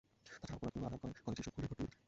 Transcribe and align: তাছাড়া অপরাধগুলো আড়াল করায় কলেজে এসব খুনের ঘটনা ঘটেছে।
তাছাড়া 0.39 0.55
অপরাধগুলো 0.57 0.83
আড়াল 0.87 0.99
করায় 1.03 1.23
কলেজে 1.25 1.41
এসব 1.41 1.51
খুনের 1.55 1.69
ঘটনা 1.71 1.77
ঘটেছে। 1.83 1.97